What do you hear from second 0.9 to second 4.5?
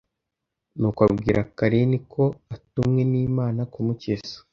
abwira Karen ko atumwe n’Imana kumukiza